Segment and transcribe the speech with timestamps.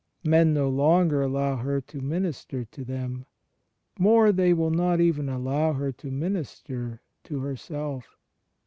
[0.23, 3.27] Men no longer allow her to minister to them;
[3.99, 8.17] more, they will not even allow her to minister to herself.